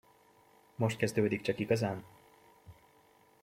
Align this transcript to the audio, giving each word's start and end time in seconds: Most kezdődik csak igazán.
Most 0.75 0.97
kezdődik 0.97 1.41
csak 1.41 1.59
igazán. 1.59 2.03